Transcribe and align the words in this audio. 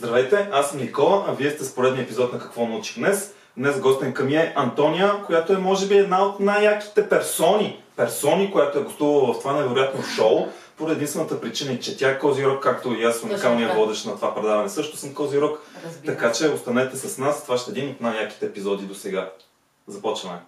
Здравейте, 0.00 0.48
аз 0.52 0.70
съм 0.70 0.80
Никола, 0.80 1.24
а 1.28 1.32
вие 1.32 1.50
сте 1.50 1.64
с 1.64 1.74
поредния 1.74 2.02
епизод 2.02 2.32
на 2.32 2.38
Какво 2.38 2.66
научих 2.66 2.98
днес. 2.98 3.34
Днес 3.56 3.80
гостенка 3.80 4.24
ми 4.24 4.36
е 4.36 4.52
Антония, 4.56 5.22
която 5.26 5.52
е 5.52 5.56
може 5.56 5.86
би 5.86 5.96
една 5.96 6.24
от 6.24 6.40
най-яките 6.40 7.08
персони, 7.08 7.82
персони, 7.96 8.52
която 8.52 8.78
е 8.78 8.82
гостувала 8.82 9.34
в 9.34 9.38
това 9.38 9.52
невероятно 9.52 10.02
шоу, 10.02 10.46
поради 10.76 10.94
единствената 10.94 11.40
причина, 11.40 11.78
че 11.78 11.96
тя 11.96 12.10
е 12.10 12.18
Козирог, 12.18 12.62
както 12.62 12.92
и 12.92 13.04
аз 13.04 13.16
съм 13.18 13.30
уникалния 13.30 13.74
водещ 13.74 14.06
на 14.06 14.14
това 14.14 14.34
предаване. 14.34 14.68
Също 14.68 14.96
съм 14.96 15.14
Козирог, 15.14 15.58
така 16.06 16.32
че 16.32 16.48
останете 16.48 16.96
с 16.96 17.18
нас. 17.18 17.42
Това 17.42 17.58
ще 17.58 17.70
е 17.70 17.72
един 17.72 17.90
от 17.90 18.00
най-яките 18.00 18.46
епизоди 18.46 18.86
до 18.86 18.94
сега. 18.94 19.30
Започваме. 19.86 20.38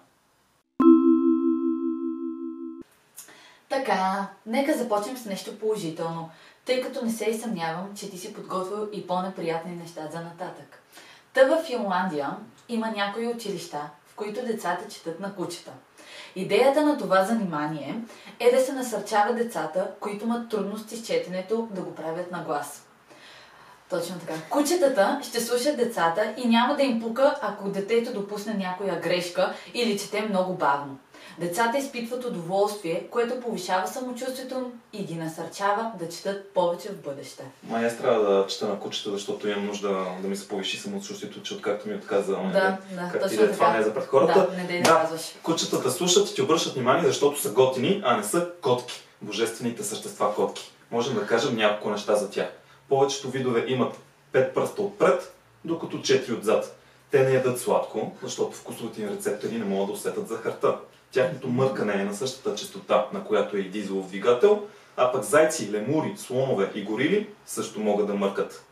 Така, 3.69 4.27
нека 4.45 4.77
започнем 4.77 5.17
с 5.17 5.25
нещо 5.25 5.59
положително, 5.59 6.29
тъй 6.65 6.81
като 6.81 7.05
не 7.05 7.11
се 7.11 7.25
и 7.25 7.39
съмнявам, 7.39 7.89
че 7.95 8.09
ти 8.09 8.17
си 8.17 8.33
подготвил 8.33 8.89
и 8.93 9.07
по-неприятни 9.07 9.75
неща 9.75 10.01
за 10.11 10.19
нататък. 10.19 10.81
Та 11.33 11.43
в 11.43 11.63
Финландия 11.63 12.29
има 12.69 12.91
някои 12.91 13.27
училища, 13.27 13.89
в 14.07 14.15
които 14.15 14.45
децата 14.45 14.89
четат 14.89 15.19
на 15.19 15.35
кучета. 15.35 15.71
Идеята 16.35 16.85
на 16.85 16.97
това 16.97 17.23
занимание 17.23 18.01
е 18.39 18.51
да 18.51 18.61
се 18.61 18.73
насърчава 18.73 19.33
децата, 19.33 19.91
които 19.99 20.25
имат 20.25 20.49
трудности 20.49 20.97
с 20.97 21.05
четенето, 21.05 21.67
да 21.71 21.81
го 21.81 21.95
правят 21.95 22.31
на 22.31 22.43
глас. 22.43 22.85
Точно 23.89 24.19
така. 24.19 24.33
Кучетата 24.49 25.19
ще 25.23 25.41
слушат 25.41 25.77
децата 25.77 26.33
и 26.37 26.47
няма 26.47 26.75
да 26.75 26.83
им 26.83 27.01
пука, 27.01 27.39
ако 27.41 27.69
детето 27.69 28.13
допусне 28.13 28.53
някоя 28.53 28.99
грешка 28.99 29.53
или 29.73 29.99
чете 29.99 30.21
много 30.21 30.53
бавно. 30.53 30.97
Децата 31.37 31.77
изпитват 31.77 32.25
удоволствие, 32.25 33.07
което 33.11 33.41
повишава 33.41 33.87
самочувствието 33.87 34.71
и 34.93 35.03
ги 35.03 35.15
насърчава 35.15 35.91
да 35.99 36.09
четат 36.09 36.53
повече 36.53 36.89
в 36.89 37.01
бъдеще. 37.03 37.43
Май 37.63 37.85
аз 37.85 37.97
трябва 37.97 38.23
да 38.23 38.47
чета 38.47 38.67
на 38.67 38.79
кучета, 38.79 39.11
защото 39.11 39.47
имам 39.47 39.65
нужда 39.65 40.05
да 40.21 40.27
ми 40.27 40.35
се 40.35 40.47
повиши 40.47 40.77
самочувствието, 40.77 41.41
че 41.41 41.53
откакто 41.53 41.89
ми 41.89 41.95
отказа. 41.95 42.31
Да, 42.31 42.77
да, 42.91 43.09
как 43.11 43.21
точно 43.21 43.29
ти 43.29 43.45
да 43.45 43.51
е, 43.51 43.51
това 43.51 43.73
не 43.73 43.79
е 43.79 43.83
за 43.83 43.93
пред 43.93 44.05
хората. 44.05 44.47
Да, 44.51 44.57
не 44.57 44.63
дей 44.63 44.81
да 44.81 44.89
казваш. 44.89 45.21
Кучетата 45.43 45.91
слушат 45.91 46.29
и 46.29 46.35
ти 46.35 46.41
обръщат 46.41 46.73
внимание, 46.73 47.07
защото 47.07 47.41
са 47.41 47.51
готини, 47.51 48.01
а 48.05 48.17
не 48.17 48.23
са 48.23 48.49
котки. 48.61 49.01
Божествените 49.21 49.83
същества 49.83 50.35
котки. 50.35 50.71
Можем 50.91 51.15
да 51.15 51.27
кажем 51.27 51.55
няколко 51.55 51.89
неща 51.89 52.15
за 52.15 52.29
тях. 52.29 52.47
Повечето 52.89 53.29
видове 53.29 53.65
имат 53.67 53.97
5 54.33 54.53
пръста 54.53 54.81
отпред, 54.81 55.35
докато 55.65 55.97
4 55.97 56.39
отзад. 56.39 56.77
Те 57.13 57.23
не 57.23 57.33
ядат 57.33 57.59
сладко, 57.59 58.11
защото 58.23 58.57
вкусовите 58.57 59.01
им 59.01 59.09
рецептори 59.09 59.57
не 59.57 59.65
могат 59.65 59.87
да 59.87 59.93
усетят 59.93 60.27
захарта. 60.27 60.77
Тяхното 61.11 61.47
мъркане 61.47 61.93
е 61.93 62.05
на 62.05 62.13
същата 62.13 62.55
частота, 62.55 63.07
на 63.13 63.23
която 63.23 63.57
е 63.57 63.59
и 63.59 63.69
дизелов 63.69 64.07
двигател, 64.07 64.63
а 64.97 65.11
пък 65.11 65.23
зайци, 65.23 65.71
лемури, 65.71 66.13
слонове 66.17 66.71
и 66.75 66.83
горили 66.83 67.29
също 67.45 67.79
могат 67.79 68.07
да 68.07 68.13
мъркат. 68.13 68.63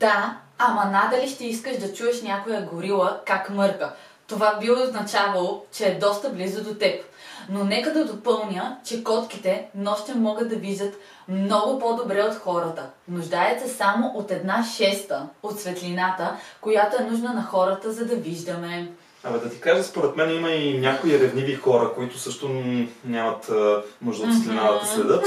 Да, 0.00 0.38
ама 0.58 0.84
надали 0.84 1.28
ще 1.28 1.44
искаш 1.44 1.76
да 1.76 1.94
чуеш 1.94 2.22
някоя 2.22 2.62
горила 2.62 3.20
как 3.26 3.50
мърка. 3.50 3.94
Това 4.26 4.58
би 4.60 4.70
означавало, 4.70 5.64
че 5.72 5.86
е 5.86 5.98
доста 5.98 6.30
близо 6.30 6.64
до 6.64 6.74
теб. 6.74 7.04
Но 7.48 7.64
нека 7.64 7.92
да 7.92 8.04
допълня, 8.04 8.76
че 8.84 9.04
котките 9.04 9.68
нощем 9.74 10.22
могат 10.22 10.48
да 10.48 10.56
виждат 10.56 10.94
много 11.28 11.78
по-добре 11.78 12.22
от 12.22 12.34
хората. 12.34 12.86
Нуждаят 13.08 13.60
се 13.60 13.68
само 13.68 14.12
от 14.14 14.30
една 14.30 14.64
шеста 14.76 15.28
от 15.42 15.60
светлината, 15.60 16.36
която 16.60 17.02
е 17.02 17.04
нужна 17.04 17.32
на 17.32 17.42
хората, 17.42 17.92
за 17.92 18.06
да 18.06 18.16
виждаме. 18.16 18.88
Абе 19.24 19.38
да 19.38 19.50
ти 19.50 19.60
кажа, 19.60 19.82
според 19.84 20.16
мен 20.16 20.36
има 20.36 20.50
и 20.50 20.78
някои 20.78 21.20
ревниви 21.20 21.54
хора, 21.54 21.90
които 21.94 22.18
също 22.18 22.50
нямат 23.04 23.48
а, 23.48 23.82
нужда 24.02 24.26
от 24.26 24.34
светлина 24.34 24.72
да 24.72 24.86
следят. 24.86 25.24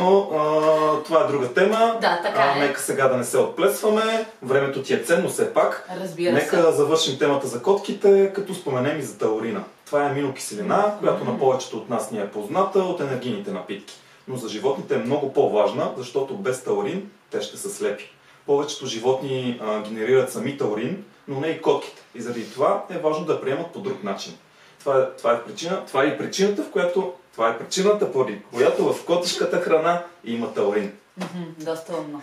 Но 0.00 0.30
а, 0.34 1.02
това 1.02 1.24
е 1.24 1.26
друга 1.32 1.52
тема. 1.52 1.98
Да, 2.00 2.20
така 2.22 2.52
а, 2.54 2.56
е. 2.56 2.60
Нека 2.60 2.80
сега 2.80 3.08
да 3.08 3.16
не 3.16 3.24
се 3.24 3.38
отплесваме. 3.38 4.26
Времето 4.42 4.82
ти 4.82 4.94
е 4.94 5.02
ценно 5.02 5.28
все 5.28 5.54
пак. 5.54 5.88
Разбира 6.00 6.32
Нека 6.32 6.56
се. 6.56 6.72
завършим 6.72 7.18
темата 7.18 7.46
за 7.46 7.62
котките, 7.62 8.32
като 8.34 8.54
споменем 8.54 8.98
и 8.98 9.02
за 9.02 9.18
таурина. 9.18 9.64
Това 9.86 10.04
е 10.04 10.10
аминокиселина, 10.10 10.94
която 11.00 11.24
на 11.24 11.38
повечето 11.38 11.76
от 11.76 11.90
нас 11.90 12.10
ни 12.10 12.18
е 12.18 12.28
позната 12.30 12.78
от 12.78 13.00
енергийните 13.00 13.50
напитки. 13.50 13.94
Но 14.28 14.36
за 14.36 14.48
животните 14.48 14.94
е 14.94 14.98
много 14.98 15.32
по-важна, 15.32 15.90
защото 15.96 16.34
без 16.34 16.64
таурин 16.64 17.10
те 17.30 17.40
ще 17.42 17.56
са 17.56 17.70
слепи. 17.70 18.12
Повечето 18.46 18.86
животни 18.86 19.60
а, 19.62 19.82
генерират 19.82 20.32
сами 20.32 20.58
таурин, 20.58 21.04
но 21.30 21.40
не 21.40 21.48
и 21.48 21.62
котките. 21.62 22.02
И 22.14 22.20
заради 22.20 22.52
това 22.52 22.86
е 22.90 22.98
важно 22.98 23.26
да 23.26 23.40
приемат 23.40 23.72
по 23.72 23.80
друг 23.80 24.04
начин. 24.04 24.38
Това 24.78 25.02
е, 25.02 25.16
това 25.16 25.32
е, 25.32 25.44
причина, 25.44 25.84
това 25.86 26.04
е 26.04 26.06
и 26.06 26.18
причината, 26.18 26.62
в 26.62 26.70
която 26.70 27.12
това 27.32 27.48
е 27.48 27.58
причината, 27.58 28.12
поради 28.12 28.42
която 28.54 28.92
в 28.92 29.06
котешката 29.06 29.60
храна 29.60 30.04
има 30.24 30.54
таурин. 30.54 30.98
Мгм, 31.16 31.64
Доста 31.64 31.96
умно. 31.96 32.22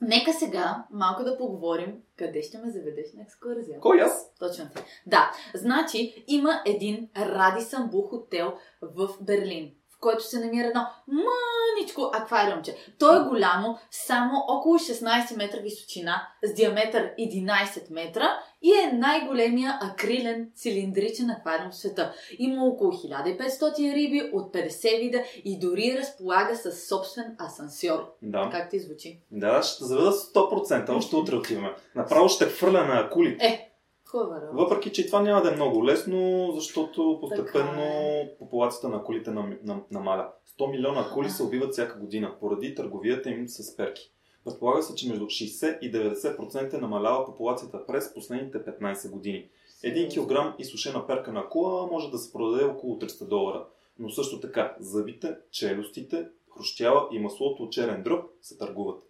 Нека 0.00 0.32
сега 0.32 0.84
малко 0.90 1.24
да 1.24 1.38
поговорим 1.38 1.94
къде 2.16 2.42
ще 2.42 2.58
ме 2.58 2.70
заведеш 2.70 3.12
на 3.16 3.22
екскурзия. 3.22 3.80
Кой 3.80 4.00
аз? 4.00 4.34
Точно 4.38 4.68
така. 4.74 4.86
Да, 5.06 5.32
значи 5.54 6.24
има 6.28 6.62
един 6.66 7.08
Радисън 7.16 7.88
Бу 7.90 8.02
хотел 8.02 8.54
в 8.82 9.08
Берлин, 9.20 9.70
в 9.98 10.00
който 10.00 10.24
се 10.24 10.40
намира 10.40 10.66
едно 10.66 10.86
мъничко 11.08 12.10
аквариумче. 12.14 12.76
То 12.98 13.16
е 13.16 13.28
голямо, 13.28 13.78
само 13.90 14.44
около 14.48 14.78
16 14.78 15.36
метра 15.36 15.58
височина, 15.60 16.28
с 16.44 16.54
диаметър 16.54 17.10
11 17.20 17.90
метра 17.90 18.28
и 18.62 18.72
е 18.72 18.92
най-големия 18.92 19.78
акрилен 19.82 20.50
цилиндричен 20.54 21.30
аквариум 21.30 21.70
в 21.70 21.76
света. 21.76 22.12
Има 22.38 22.64
около 22.64 22.92
1500 22.92 23.94
риби 23.94 24.30
от 24.32 24.54
50 24.54 25.00
вида 25.00 25.22
и 25.44 25.58
дори 25.58 25.98
разполага 25.98 26.56
с 26.56 26.88
собствен 26.88 27.36
асансьор. 27.38 28.12
Да. 28.22 28.48
Как 28.52 28.70
ти 28.70 28.80
звучи? 28.80 29.20
Да, 29.30 29.62
ще 29.62 29.84
заведа 29.84 30.12
100%, 30.12 30.96
още 30.96 31.16
утре 31.16 31.36
отиваме. 31.36 31.74
Направо 31.94 32.28
ще 32.28 32.44
хвърля 32.44 32.84
на 32.84 33.00
акули. 33.00 33.36
Е, 33.40 33.67
хубава 34.10 34.40
работа. 34.40 34.56
Въпреки, 34.56 34.92
че 34.92 35.06
това 35.06 35.22
няма 35.22 35.42
да 35.42 35.52
е 35.52 35.56
много 35.56 35.86
лесно, 35.86 36.52
защото 36.54 37.18
постепенно 37.20 37.82
е. 37.82 38.34
популацията 38.38 38.88
на 38.88 38.96
акулите 38.96 39.30
нам, 39.30 39.58
нам, 39.62 39.84
намаля. 39.90 40.28
100 40.58 40.70
милиона 40.70 41.06
Ага. 41.12 41.28
се 41.30 41.42
убиват 41.42 41.72
всяка 41.72 41.98
година, 41.98 42.34
поради 42.40 42.74
търговията 42.74 43.30
им 43.30 43.48
с 43.48 43.76
перки. 43.76 44.12
Предполага 44.44 44.82
се, 44.82 44.94
че 44.94 45.08
между 45.08 45.24
60 45.24 45.78
и 45.78 45.92
90% 45.92 46.80
намалява 46.80 47.26
популацията 47.26 47.86
през 47.86 48.14
последните 48.14 48.58
15 48.58 49.10
години. 49.10 49.48
Един 49.82 50.08
килограм 50.08 50.54
изсушена 50.58 51.06
перка 51.06 51.32
на 51.32 51.40
акула 51.40 51.86
може 51.86 52.10
да 52.10 52.18
се 52.18 52.32
продаде 52.32 52.64
около 52.64 52.98
300 52.98 53.28
долара. 53.28 53.66
Но 53.98 54.10
също 54.10 54.40
така 54.40 54.76
зъбите, 54.80 55.36
челюстите, 55.50 56.28
хрущяла 56.56 57.08
и 57.12 57.18
маслото 57.18 57.62
от 57.62 57.72
черен 57.72 58.02
дръб 58.02 58.24
се 58.42 58.58
търгуват. 58.58 59.02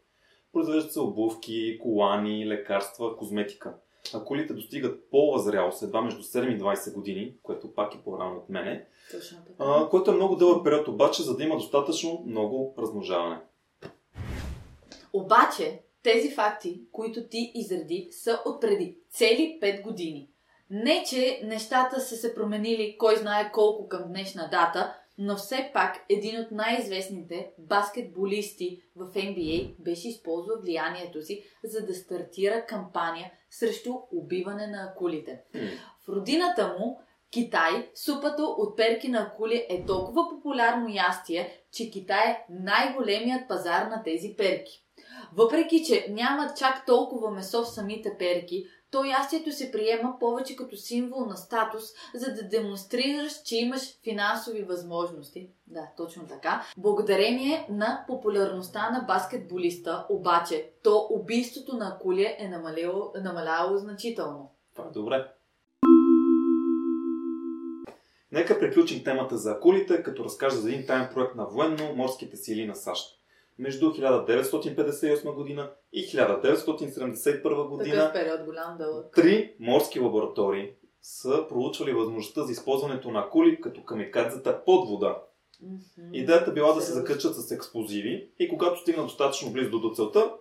Произвеждат 0.53 0.93
се 0.93 1.01
обувки, 1.01 1.79
колани, 1.83 2.49
лекарства, 2.49 3.17
козметика. 3.17 3.75
Акулите 4.15 4.53
достигат 4.53 5.11
по-възрялост 5.11 5.83
едва 5.83 6.03
между 6.03 6.23
7 6.23 6.57
и 6.57 6.61
20 6.61 6.95
години, 6.95 7.35
което 7.43 7.75
пак 7.75 7.95
е 7.95 8.03
по-рано 8.05 8.37
от 8.37 8.49
мене, 8.49 8.87
Точно 9.13 9.39
така. 9.47 9.57
а, 9.59 9.89
което 9.89 10.11
е 10.11 10.15
много 10.15 10.37
дълъг 10.37 10.65
период 10.65 10.89
обаче, 10.89 11.23
за 11.23 11.37
да 11.37 11.45
има 11.45 11.57
достатъчно 11.57 12.25
много 12.27 12.75
размножаване. 12.79 13.41
Обаче, 15.13 15.83
тези 16.03 16.31
факти, 16.31 16.83
които 16.93 17.29
ти 17.29 17.53
изреди, 17.55 18.09
са 18.11 18.43
от 18.47 18.61
преди 18.61 18.99
цели 19.11 19.59
5 19.63 19.83
години. 19.83 20.31
Не, 20.71 21.05
че 21.09 21.41
нещата 21.45 22.01
са 22.01 22.17
се 22.17 22.35
променили 22.35 22.97
кой 22.99 23.17
знае 23.17 23.53
колко 23.53 23.89
към 23.89 24.03
днешна 24.09 24.49
дата, 24.53 24.95
но 25.19 25.37
все 25.37 25.71
пак 25.75 26.05
един 26.09 26.41
от 26.41 26.51
най-известните 26.51 27.51
баскетболисти 27.59 28.83
в 28.97 29.07
NBA 29.07 29.75
беше 29.79 30.09
използвал 30.09 30.61
влиянието 30.61 31.23
си, 31.23 31.45
за 31.65 31.87
да 31.87 31.95
стартира 31.95 32.67
кампания 32.67 33.33
срещу 33.51 33.95
убиване 34.13 34.67
на 34.67 34.89
акулите. 34.91 35.41
В 36.05 36.09
родината 36.09 36.77
му, 36.79 37.01
Китай, 37.31 37.91
супата 37.95 38.43
от 38.43 38.77
перки 38.77 39.09
на 39.09 39.19
акули 39.19 39.67
е 39.69 39.85
толкова 39.87 40.29
популярно 40.29 40.95
ястие, 40.95 41.63
че 41.73 41.91
Китай 41.91 42.31
е 42.31 42.45
най-големият 42.51 43.49
пазар 43.49 43.87
на 43.87 44.03
тези 44.03 44.35
перки. 44.39 44.85
Въпреки, 45.33 45.85
че 45.85 46.07
няма 46.11 46.55
чак 46.59 46.87
толкова 46.87 47.31
месо 47.31 47.63
в 47.63 47.69
самите 47.69 48.17
перки, 48.19 48.67
то 48.91 49.05
ястието 49.05 49.53
се 49.53 49.73
приема 49.73 50.17
повече 50.21 50.57
като 50.57 50.77
символ 50.77 51.27
на 51.27 51.37
статус, 51.37 51.85
за 52.15 52.35
да 52.35 52.43
демонстрираш, 52.43 53.43
че 53.43 53.57
имаш 53.57 54.01
финансови 54.03 54.63
възможности. 54.63 55.51
Да, 55.67 55.89
точно 55.97 56.27
така. 56.27 56.67
Благодарение 56.79 57.67
на 57.71 58.05
популярността 58.07 58.91
на 58.91 59.05
баскетболиста, 59.07 60.07
обаче, 60.09 60.71
то 60.83 61.07
убийството 61.11 61.77
на 61.77 61.89
акули 61.89 62.37
е 62.39 62.49
намаляло, 62.49 63.13
намаляло 63.23 63.79
значително. 63.79 64.53
Това 64.75 64.89
е 64.89 64.93
добре. 64.93 65.27
Нека 68.33 68.59
приключим 68.59 69.05
темата 69.05 69.37
за 69.37 69.51
акулите, 69.51 70.03
като 70.03 70.25
разкажа 70.25 70.57
за 70.57 70.69
един 70.69 70.87
таен 70.87 71.09
проект 71.15 71.35
на 71.35 71.45
военно-морските 71.45 72.35
сили 72.37 72.67
на 72.67 72.75
САЩ. 72.75 73.19
Между 73.59 73.87
1958 73.93 75.35
година 75.35 75.71
и 75.93 76.07
1971 76.07 77.69
година 77.69 77.97
Такъв 77.97 78.13
период 78.13 78.45
голям 78.45 78.79
дълъг. 78.79 79.15
три 79.15 79.55
морски 79.61 80.01
лаборатории 80.01 80.71
са 81.03 81.47
проучвали 81.49 81.93
възможността 81.93 82.43
за 82.43 82.53
използването 82.53 83.11
на 83.11 83.21
акули 83.21 83.61
като 83.61 83.85
камикадзата 83.85 84.65
под 84.65 84.89
вода. 84.89 85.23
Идеята 86.13 86.53
била 86.53 86.73
да 86.73 86.81
се 86.81 86.93
закачат 86.93 87.35
с 87.35 87.51
експлозиви 87.51 88.31
и 88.39 88.49
когато 88.49 88.81
стигнат 88.81 89.07
достатъчно 89.07 89.53
близо 89.53 89.81
до 89.81 89.91
целта, 89.95 90.33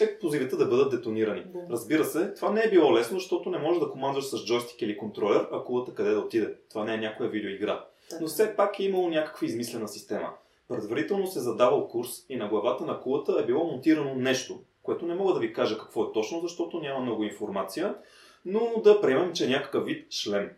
експлозивите 0.00 0.56
да 0.56 0.66
бъдат 0.66 0.90
детонирани. 0.90 1.44
Бум. 1.44 1.62
Разбира 1.70 2.04
се, 2.04 2.34
това 2.34 2.50
не 2.50 2.62
е 2.62 2.70
било 2.70 2.94
лесно, 2.94 3.18
защото 3.18 3.50
не 3.50 3.58
можеш 3.58 3.80
да 3.80 3.90
командваш 3.90 4.24
с 4.24 4.44
джойстик 4.44 4.82
или 4.82 4.98
контролер, 4.98 5.48
а 5.52 5.64
кулата 5.64 5.94
къде 5.94 6.10
да 6.10 6.20
отиде. 6.20 6.54
Това 6.70 6.84
не 6.84 6.94
е 6.94 6.98
някоя 6.98 7.30
видеоигра. 7.30 7.86
Така. 8.10 8.22
Но 8.22 8.28
все 8.28 8.56
пак 8.56 8.80
е 8.80 8.84
имало 8.84 9.08
някаква 9.08 9.46
измислена 9.46 9.88
система. 9.88 10.34
Предварително 10.68 11.26
се 11.26 11.40
задавал 11.40 11.88
курс 11.88 12.10
и 12.28 12.36
на 12.36 12.48
главата 12.48 12.84
на 12.84 13.00
кулата 13.00 13.40
е 13.40 13.46
било 13.46 13.64
монтирано 13.64 14.14
нещо, 14.14 14.60
което 14.82 15.06
не 15.06 15.14
мога 15.14 15.34
да 15.34 15.40
ви 15.40 15.52
кажа 15.52 15.78
какво 15.78 16.04
е 16.04 16.12
точно, 16.12 16.40
защото 16.40 16.80
няма 16.80 17.00
много 17.00 17.24
информация, 17.24 17.94
но 18.44 18.80
да 18.84 19.00
приемем, 19.00 19.32
че 19.32 19.44
е 19.44 19.48
някакъв 19.48 19.84
вид 19.84 20.12
шлем. 20.12 20.50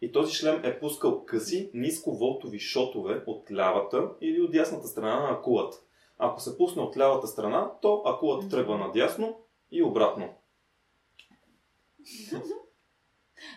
И 0.00 0.12
този 0.12 0.34
шлем 0.34 0.64
е 0.64 0.80
пускал 0.80 1.24
къси, 1.24 1.70
нисковолтови 1.74 2.58
шотове 2.58 3.22
от 3.26 3.50
лявата 3.52 4.10
или 4.20 4.40
от 4.40 4.52
дясната 4.52 4.86
страна 4.86 5.20
на 5.20 5.30
акулата. 5.30 5.76
Ако 6.18 6.40
се 6.40 6.58
пусне 6.58 6.82
от 6.82 6.96
лявата 6.96 7.26
страна, 7.26 7.70
то 7.82 8.02
акулата 8.04 8.48
тръгва 8.48 8.78
надясно 8.78 9.40
и 9.70 9.82
обратно. 9.82 10.34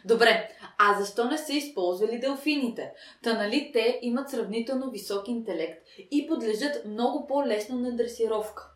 Добре, 0.05 0.49
а 0.81 0.99
защо 0.99 1.25
не 1.25 1.37
са 1.37 1.53
използвали 1.53 2.19
делфините? 2.19 2.93
Та 3.23 3.33
нали 3.33 3.69
те 3.73 3.99
имат 4.01 4.29
сравнително 4.29 4.91
висок 4.91 5.27
интелект 5.27 5.87
и 6.11 6.27
подлежат 6.27 6.85
много 6.85 7.27
по-лесно 7.27 7.79
на 7.79 7.95
дресировка. 7.95 8.71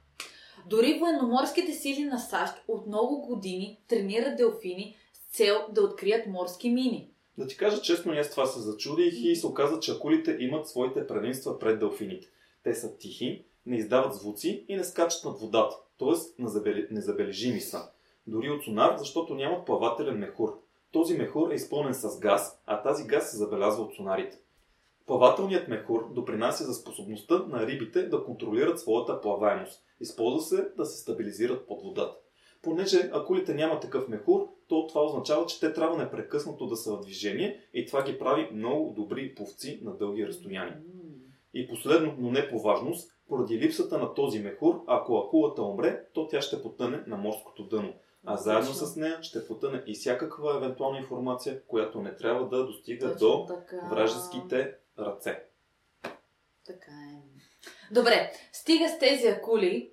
Дори 0.70 1.00
военноморските 1.00 1.72
сили 1.72 2.04
на 2.04 2.20
САЩ 2.20 2.54
от 2.68 2.88
много 2.88 3.22
години 3.22 3.80
тренират 3.88 4.38
делфини 4.38 4.96
с 5.14 5.36
цел 5.38 5.56
да 5.72 5.82
открият 5.82 6.28
морски 6.28 6.70
мини. 6.70 7.10
Да 7.38 7.48
ти 7.48 7.58
кажа 7.58 7.82
честно, 7.82 8.14
аз 8.14 8.32
това 8.32 8.46
се 8.46 8.60
зачудих 8.60 9.14
и 9.18 9.36
се 9.36 9.48
оказа, 9.48 9.80
че 9.80 9.92
акулите 9.92 10.38
имат 10.40 10.68
своите 10.68 11.08
предимства 11.08 11.60
пред 11.60 11.80
делфините. 11.80 12.28
Те 12.64 12.74
са 12.74 12.98
тихи, 12.98 13.46
не 13.66 13.78
издават 13.78 14.14
звуци 14.14 14.66
и 14.68 14.76
не 14.76 14.84
скачат 14.84 15.26
над 15.26 15.40
водата, 15.40 15.76
т.е. 16.00 16.44
незабележими 16.92 17.62
са. 17.62 17.90
Дори 18.28 18.50
от 18.50 18.64
сонар, 18.64 18.96
защото 18.98 19.36
нямат 19.36 19.66
плавателен 19.66 20.18
мехур. 20.18 20.60
Този 20.94 21.18
мехур 21.18 21.52
е 21.52 21.56
изпълнен 21.56 21.94
с 21.94 22.20
газ, 22.20 22.62
а 22.66 22.82
тази 22.82 23.08
газ 23.08 23.32
се 23.32 23.38
забелязва 23.38 23.84
от 23.84 23.96
сонарите. 23.96 24.38
Плавателният 25.06 25.68
мехур 25.68 26.14
допринася 26.14 26.64
за 26.64 26.74
способността 26.74 27.46
на 27.48 27.68
рибите 27.68 28.04
да 28.04 28.24
контролират 28.24 28.80
своята 28.80 29.22
плаваемост. 29.22 29.84
Използва 30.00 30.42
се 30.42 30.70
да 30.78 30.86
се 30.86 31.02
стабилизират 31.02 31.68
под 31.68 31.84
водата. 31.84 32.16
Понеже 32.62 33.10
акулите 33.14 33.54
нямат 33.54 33.82
такъв 33.82 34.08
мехур, 34.08 34.48
то 34.68 34.88
това 34.88 35.02
означава, 35.04 35.46
че 35.46 35.60
те 35.60 35.74
трябва 35.74 35.98
непрекъснато 35.98 36.66
да 36.66 36.76
са 36.76 36.96
в 36.96 37.02
движение 37.02 37.60
и 37.74 37.86
това 37.86 38.04
ги 38.04 38.20
прави 38.20 38.50
много 38.54 38.94
добри 38.94 39.36
пловци 39.36 39.80
на 39.84 39.98
дълги 39.98 40.28
разстояния. 40.28 40.82
И 41.54 41.68
последно, 41.68 42.16
но 42.18 42.32
не 42.32 42.50
по 42.50 42.60
важност, 42.60 43.12
поради 43.28 43.60
липсата 43.60 43.98
на 43.98 44.14
този 44.14 44.40
мехур, 44.40 44.82
ако 44.88 45.18
акулата 45.18 45.64
умре, 45.64 46.06
то 46.14 46.28
тя 46.28 46.42
ще 46.42 46.62
потъне 46.62 47.04
на 47.08 47.18
морското 47.18 47.64
дъно. 47.64 47.94
А 48.26 48.38
заедно 48.38 48.74
с 48.74 48.96
нея 48.96 49.20
ще 49.22 49.48
потъне 49.48 49.84
и 49.88 49.94
всякаква 49.94 50.58
евентуална 50.58 50.98
информация, 50.98 51.62
която 51.68 52.02
не 52.02 52.16
трябва 52.16 52.50
да 52.50 52.66
достига 52.66 53.12
Точно 53.12 53.28
до 53.28 53.46
така. 53.48 53.88
вражеските 53.90 54.76
ръце. 55.00 55.44
Така 56.66 56.92
е. 56.92 57.24
Добре, 57.92 58.32
стига 58.54 58.90
с 58.90 59.00
тези 59.00 59.28
акули, 59.28 59.90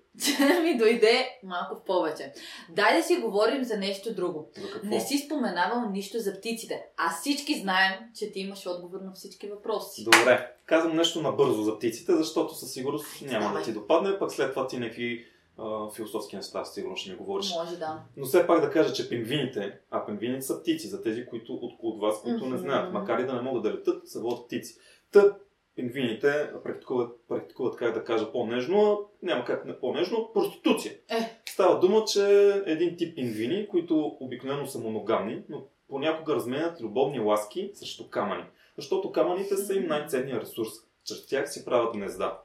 ми 0.62 0.78
дойде 0.78 1.38
малко 1.44 1.74
в 1.74 1.84
повече. 1.84 2.32
Дай 2.70 2.96
да 2.96 3.02
си 3.02 3.16
говорим 3.16 3.64
за 3.64 3.76
нещо 3.76 4.14
друго. 4.14 4.50
За 4.56 4.70
какво? 4.70 4.88
Не 4.88 5.00
си 5.00 5.18
споменавал 5.18 5.90
нищо 5.90 6.18
за 6.18 6.38
птиците. 6.38 6.84
А 6.96 7.14
всички 7.20 7.60
знаем, 7.60 7.92
че 8.18 8.32
ти 8.32 8.40
имаш 8.40 8.66
отговор 8.66 9.00
на 9.00 9.12
всички 9.12 9.48
въпроси. 9.48 10.04
Добре, 10.04 10.52
казвам 10.66 10.96
нещо 10.96 11.22
набързо 11.22 11.62
за 11.62 11.76
птиците, 11.76 12.12
защото 12.16 12.54
със 12.54 12.72
сигурност 12.72 13.22
няма 13.22 13.46
Давай. 13.46 13.58
да 13.58 13.64
ти 13.64 13.72
допадне, 13.72 14.18
пък 14.18 14.32
след 14.32 14.50
това 14.50 14.66
ти 14.66 14.78
някакви 14.78 15.26
а, 15.60 15.90
философски 15.90 16.36
неща 16.36 16.64
сигурно 16.64 16.96
ще 16.96 17.10
ми 17.10 17.16
говориш. 17.16 17.50
Може 17.54 17.76
да. 17.76 18.02
Но 18.16 18.26
все 18.26 18.46
пак 18.46 18.60
да 18.60 18.70
кажа, 18.70 18.92
че 18.92 19.08
пингвините, 19.08 19.78
а 19.90 20.06
пингвините 20.06 20.42
са 20.42 20.60
птици, 20.60 20.88
за 20.88 21.02
тези, 21.02 21.26
които 21.26 21.54
от, 21.82 22.00
вас, 22.00 22.22
които 22.22 22.44
не 22.44 22.50
Мгм. 22.50 22.58
знаят, 22.58 22.92
макар 22.92 23.18
и 23.18 23.26
да 23.26 23.32
не 23.32 23.40
могат 23.40 23.62
да 23.62 23.72
летат, 23.72 24.08
са 24.08 24.20
водят 24.20 24.46
птици. 24.46 24.78
Та, 25.12 25.36
пингвините 25.76 26.50
практикуват, 26.64 27.12
практикуват, 27.28 27.76
как 27.76 27.94
да 27.94 28.04
кажа 28.04 28.32
по-нежно, 28.32 29.00
няма 29.22 29.44
как 29.44 29.64
не 29.64 29.78
по-нежно, 29.80 30.30
проституция. 30.34 30.94
Е. 31.08 31.40
Става 31.48 31.80
дума, 31.80 32.04
че 32.04 32.48
един 32.66 32.96
тип 32.96 33.16
пингвини, 33.16 33.68
които 33.68 34.16
обикновено 34.20 34.66
са 34.66 34.78
моногамни, 34.78 35.42
но 35.48 35.62
понякога 35.88 36.34
разменят 36.34 36.80
любовни 36.80 37.20
ласки 37.20 37.70
срещу 37.74 38.10
камъни. 38.10 38.44
Защото 38.76 39.12
камъните 39.12 39.56
са 39.56 39.74
им 39.74 39.86
най-ценният 39.86 40.42
ресурс. 40.42 40.68
Чрез 41.04 41.26
тях 41.26 41.52
си 41.52 41.64
правят 41.64 41.96
гнезда. 41.96 42.38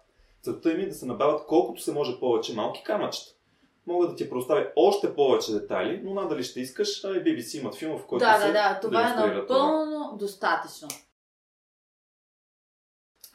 Целта 0.45 0.71
им 0.71 0.79
е 0.79 0.87
да 0.87 0.93
се 0.93 1.05
набавят 1.05 1.45
колкото 1.47 1.81
се 1.81 1.93
може 1.93 2.19
повече 2.19 2.55
малки 2.55 2.83
камъчета. 2.83 3.31
Мога 3.87 4.07
да 4.07 4.15
ти 4.15 4.29
предоставя 4.29 4.67
още 4.75 5.15
повече 5.15 5.51
детайли, 5.51 6.01
но 6.03 6.13
надали 6.13 6.43
ще 6.43 6.59
искаш, 6.59 7.03
а 7.03 7.07
и 7.07 7.23
BBC 7.23 7.59
имат 7.59 7.75
филм, 7.75 7.97
в 7.97 8.05
който 8.05 8.25
да, 8.25 8.37
се 8.39 8.47
да, 8.47 8.53
да, 8.53 8.79
това 8.81 9.01
е 9.01 9.03
демонстрира 9.03 9.45
това. 9.47 9.57
напълно 9.57 10.17
достатъчно. 10.17 10.87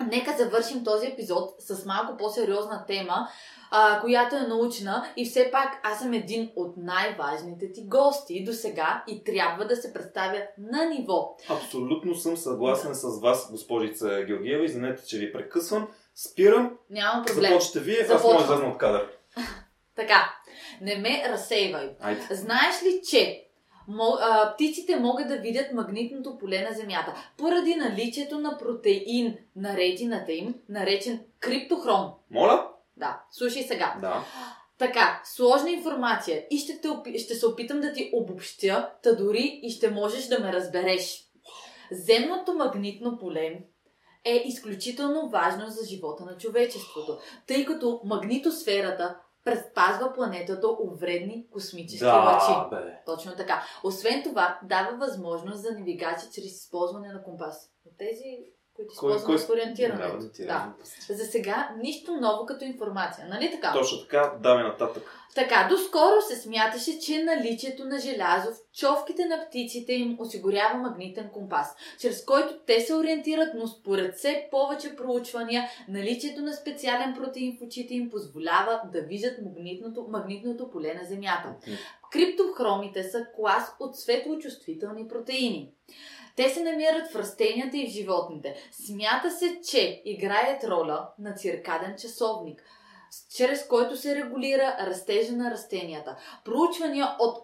Нека 0.07 0.37
завършим 0.37 0.85
този 0.85 1.07
епизод 1.07 1.51
с 1.59 1.87
малко 1.87 2.17
по-сериозна 2.17 2.85
тема, 2.87 3.29
а, 3.71 4.01
която 4.01 4.37
е 4.37 4.41
научна 4.41 5.13
и 5.17 5.25
все 5.25 5.51
пак 5.53 5.81
аз 5.83 5.99
съм 5.99 6.13
един 6.13 6.51
от 6.57 6.77
най-важните 6.77 7.73
ти 7.73 7.85
гости 7.87 8.45
до 8.45 8.53
сега 8.53 9.05
и 9.09 9.25
трябва 9.25 9.67
да 9.67 9.77
се 9.77 9.93
представя 9.93 10.43
на 10.59 10.85
ниво. 10.85 11.37
Абсолютно 11.49 12.15
съм 12.15 12.37
съгласен 12.37 12.95
с 12.95 13.21
вас, 13.21 13.51
госпожица 13.51 14.25
Георгиева. 14.27 14.65
Извинете, 14.65 15.07
че 15.07 15.19
ви 15.19 15.33
прекъсвам. 15.33 15.89
Спирам. 16.29 16.79
Няма 16.91 17.25
проблем. 17.25 17.51
Започвате 17.51 17.81
вие, 17.81 18.01
аз 18.01 18.07
Започвам. 18.07 18.33
мога 18.33 18.57
да 18.57 18.71
от 18.71 18.79
кадър. 18.79 19.09
Така, 19.97 20.35
не 20.81 20.97
ме 20.97 21.25
разсейвай. 21.29 21.91
Айде. 22.01 22.27
Знаеш 22.31 22.83
ли, 22.83 23.01
че 23.11 23.45
птиците 24.55 24.97
могат 24.97 25.29
да 25.29 25.37
видят 25.37 25.73
магнитното 25.73 26.39
поле 26.39 26.69
на 26.71 26.77
Земята 26.77 27.15
поради 27.37 27.75
наличието 27.75 28.39
на 28.39 28.59
протеин 28.59 29.37
на 29.57 29.77
ретината 29.77 30.33
им, 30.33 30.55
наречен 30.69 31.21
криптохром. 31.41 32.11
Моля? 32.31 32.69
Да, 32.97 33.23
слушай 33.31 33.63
сега. 33.63 33.97
Да. 34.01 34.25
Така, 34.79 35.21
сложна 35.25 35.71
информация 35.71 36.47
и 36.51 36.59
ще, 36.59 36.81
те, 36.81 37.19
ще 37.19 37.35
се 37.35 37.47
опитам 37.47 37.81
да 37.81 37.93
ти 37.93 38.11
обобщя, 38.13 38.91
та 39.03 39.13
дори 39.13 39.61
и 39.63 39.71
ще 39.71 39.91
можеш 39.91 40.27
да 40.27 40.39
ме 40.39 40.53
разбереш. 40.53 41.25
Земното 41.91 42.55
магнитно 42.55 43.19
поле 43.19 43.59
е 44.25 44.43
изключително 44.45 45.29
важно 45.29 45.69
за 45.69 45.87
живота 45.87 46.25
на 46.25 46.37
човечеството, 46.37 47.19
тъй 47.47 47.65
като 47.65 48.01
магнитосферата 48.05 49.21
предпазва 49.45 50.13
планетата 50.13 50.67
от 50.69 51.01
вредни 51.01 51.47
космически 51.51 52.05
лъчи. 52.05 52.53
Да, 52.53 52.69
бе. 52.71 53.03
Точно 53.07 53.37
така. 53.37 53.63
Освен 53.85 54.23
това, 54.23 54.59
дава 54.63 54.97
възможност 54.97 55.63
за 55.63 55.73
навигация 55.73 56.31
чрез 56.33 56.45
използване 56.45 57.09
на 57.09 57.23
компас. 57.23 57.71
От 57.87 57.99
тези, 57.99 58.39
които 58.77 58.93
използваме 58.93 59.25
кой- 59.25 59.47
в 59.47 59.51
ориентирането. 59.51 60.19
Да. 60.39 60.73
Да. 61.09 61.15
За 61.15 61.25
сега 61.25 61.71
нищо 61.83 62.17
ново 62.21 62.47
като 62.47 62.65
информация, 62.65 63.27
нали 63.29 63.51
така? 63.51 63.73
Точно 63.73 63.99
така, 64.01 64.33
давай 64.43 64.65
нататък. 64.65 65.17
Така, 65.35 65.67
доскоро 65.71 66.21
се 66.29 66.37
смяташе, 66.37 66.99
че 66.99 67.25
наличието 67.25 67.85
на 67.85 67.99
желязо 67.99 68.51
в 68.51 68.77
човките 68.79 69.25
на 69.25 69.47
птиците 69.47 69.93
им 69.93 70.17
осигурява 70.19 70.79
магнитен 70.79 71.31
компас, 71.33 71.75
чрез 72.01 72.25
който 72.25 72.55
те 72.67 72.81
се 72.81 72.95
ориентират, 72.95 73.49
но 73.55 73.67
според 73.67 74.15
все 74.17 74.49
повече 74.51 74.97
проучвания, 74.97 75.65
наличието 75.89 76.43
на 76.43 76.53
специален 76.53 77.15
протеин 77.15 77.57
в 77.61 77.67
очите 77.67 77.95
им 77.95 78.11
позволява 78.11 78.81
да 78.93 79.01
виждат 79.03 79.39
магнитното, 79.45 80.07
магнитното 80.09 80.71
поле 80.71 80.95
на 80.95 81.05
Земята. 81.05 81.55
Криптохромите 82.13 83.05
са 83.05 83.27
клас 83.37 83.73
от 83.81 83.97
светлочувствителни 83.97 85.09
протеини. 85.09 85.73
Те 86.37 86.49
се 86.49 86.63
намират 86.63 87.11
в 87.13 87.17
растенията 87.17 87.77
и 87.77 87.87
в 87.87 87.91
животните. 87.91 88.57
Смята 88.87 89.31
се, 89.31 89.61
че 89.71 90.03
играят 90.05 90.65
роля 90.65 91.09
на 91.19 91.35
циркаден 91.35 91.97
часовник, 91.99 92.63
чрез 93.37 93.67
който 93.67 93.97
се 93.97 94.15
регулира 94.15 94.77
растежа 94.81 95.33
на 95.33 95.51
растенията. 95.51 96.17
Проучвания 96.45 97.17
от 97.19 97.43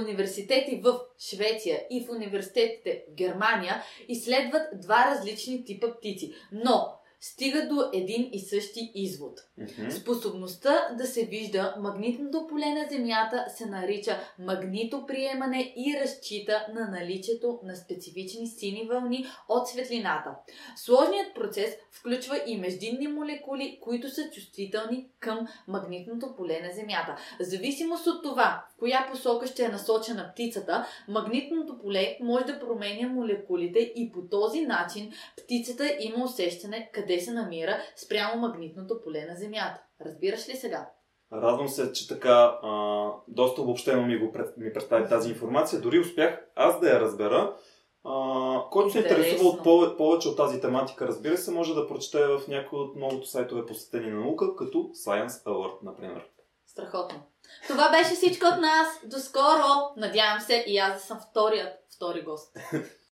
университети 0.00 0.80
в 0.84 1.00
Швеция 1.18 1.82
и 1.90 2.04
в 2.04 2.10
университетите 2.10 3.04
в 3.08 3.14
Германия 3.14 3.82
изследват 4.08 4.80
два 4.80 5.10
различни 5.10 5.64
типа 5.64 5.86
птици, 5.96 6.34
но 6.52 6.94
стига 7.24 7.68
до 7.68 7.90
един 7.92 8.28
и 8.32 8.40
същи 8.40 8.92
извод. 8.94 9.40
Мгм. 9.58 9.90
Способността 9.90 10.88
да 10.98 11.06
се 11.06 11.24
вижда 11.24 11.74
магнитното 11.78 12.46
поле 12.46 12.66
на 12.66 12.86
Земята 12.90 13.44
се 13.48 13.66
нарича 13.66 14.18
магнитоприемане 14.38 15.74
и 15.76 16.00
разчита 16.00 16.66
на 16.74 16.88
наличието 16.88 17.60
на 17.62 17.76
специфични 17.76 18.46
сини 18.46 18.86
вълни 18.88 19.26
от 19.48 19.68
светлината. 19.68 20.30
Сложният 20.76 21.34
процес 21.34 21.76
включва 21.90 22.42
и 22.46 22.56
междинни 22.56 23.08
молекули, 23.08 23.78
които 23.82 24.10
са 24.10 24.30
чувствителни 24.30 25.08
към 25.20 25.46
магнитното 25.68 26.34
поле 26.36 26.60
на 26.60 26.72
Земята. 26.72 27.16
В 27.40 27.44
зависимост 27.44 28.06
от 28.06 28.22
това, 28.22 28.64
в 28.74 28.78
коя 28.78 29.08
посока 29.10 29.46
ще 29.46 29.64
е 29.64 29.68
насочена 29.68 30.30
птицата, 30.32 30.86
магнитното 31.08 31.78
поле 31.78 32.18
може 32.20 32.44
да 32.44 32.60
променя 32.60 33.08
молекулите 33.08 33.78
и 33.78 34.12
по 34.12 34.22
този 34.22 34.60
начин 34.60 35.12
птицата 35.36 35.96
има 36.00 36.24
усещане 36.24 36.90
къде 36.92 37.13
се 37.20 37.32
намира 37.32 37.78
спрямо 37.96 38.40
магнитното 38.40 39.00
поле 39.04 39.26
на 39.28 39.36
Земята. 39.36 39.82
Разбираш 40.06 40.48
ли 40.48 40.56
сега? 40.56 40.90
Радвам 41.32 41.68
се, 41.68 41.92
че 41.92 42.08
така 42.08 42.58
а, 42.62 43.10
доста 43.28 43.62
обобщено 43.62 44.06
ми, 44.06 44.18
го 44.18 44.32
пред, 44.32 44.56
ми 44.56 44.72
представи 44.72 45.08
тази 45.08 45.30
информация. 45.30 45.80
Дори 45.80 45.98
успях 45.98 46.40
аз 46.56 46.80
да 46.80 46.88
я 46.88 47.00
разбера. 47.00 47.56
А, 48.04 48.62
който 48.70 48.90
се 48.90 48.98
интересува 48.98 49.48
от 49.48 49.62
пове, 49.62 49.96
повече 49.96 50.28
от 50.28 50.36
тази 50.36 50.60
тематика, 50.60 51.06
разбира 51.06 51.36
се, 51.36 51.50
може 51.50 51.74
да 51.74 51.88
прочете 51.88 52.26
в 52.26 52.40
някои 52.48 52.78
от 52.78 52.96
многото 52.96 53.26
сайтове 53.26 53.66
посветени 53.66 54.10
на 54.10 54.20
наука, 54.20 54.56
като 54.56 54.78
Science 54.78 55.28
Alert, 55.28 55.78
например. 55.82 56.24
Страхотно. 56.66 57.22
Това 57.68 57.90
беше 57.90 58.14
всичко 58.14 58.46
от 58.46 58.60
нас. 58.60 58.88
До 59.04 59.18
скоро! 59.18 59.64
Надявам 59.96 60.40
се 60.40 60.64
и 60.66 60.78
аз 60.78 60.94
да 60.94 61.00
съм 61.00 61.20
вторият 61.30 61.72
втори 61.96 62.22
гост. 62.22 62.56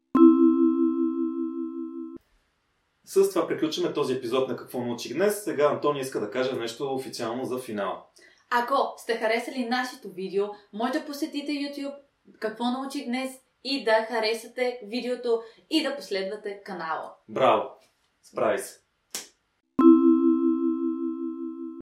С 3.04 3.30
това 3.30 3.46
приключваме 3.46 3.92
този 3.92 4.14
епизод 4.14 4.48
на 4.48 4.56
Какво 4.56 4.80
научих 4.80 5.14
днес. 5.14 5.44
Сега 5.44 5.64
Антони 5.64 6.00
иска 6.00 6.20
да 6.20 6.30
каже 6.30 6.56
нещо 6.56 6.94
официално 6.94 7.44
за 7.44 7.58
финала. 7.58 8.02
Ако 8.50 8.94
сте 8.96 9.16
харесали 9.16 9.64
нашето 9.64 10.12
видео, 10.12 10.44
може 10.72 10.92
да 10.92 11.04
посетите 11.04 11.52
YouTube 11.52 11.94
Какво 12.40 12.64
научих 12.64 13.04
днес 13.06 13.30
и 13.64 13.84
да 13.84 14.06
харесате 14.08 14.80
видеото 14.84 15.42
и 15.70 15.82
да 15.82 15.96
последвате 15.96 16.62
канала. 16.64 17.14
Браво! 17.28 17.70
Справи 18.22 18.58
се! 18.58 18.81